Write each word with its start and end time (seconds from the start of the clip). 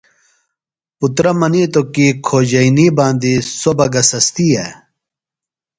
پُترہ 0.97 1.31
منِیتوۡ 1.39 1.87
کی 1.93 2.07
کھوجئینی 2.25 2.87
باندی 2.97 3.33
سوۡ 3.59 3.75
بہ 3.77 3.85
گہ 3.93 4.01
سستیئے؟ 4.11 4.65